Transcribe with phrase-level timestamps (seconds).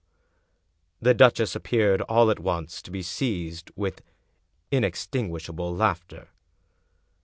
[1.07, 4.01] "The duchess appeared, all at once, to be seized with
[4.71, 6.29] inextinguishable laughter.